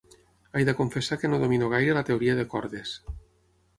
He 0.53 0.63
de 0.69 0.73
confessar 0.79 1.19
que 1.23 1.31
no 1.33 1.39
domino 1.43 1.69
gaire 1.73 1.93
la 1.99 2.05
teoria 2.09 2.39
de 2.41 2.47
cordes. 2.55 2.95